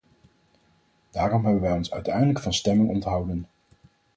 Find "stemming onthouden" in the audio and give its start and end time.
2.53-3.47